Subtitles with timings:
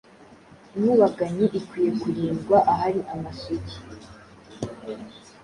[0.75, 3.77] Inkubaganyi ikwiye kurindwa ahari amasugi